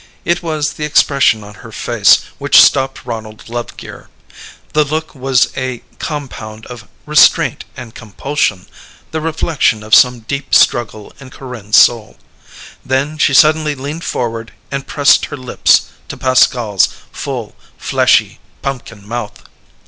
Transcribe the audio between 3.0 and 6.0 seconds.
Ronald Lovegear. The look was a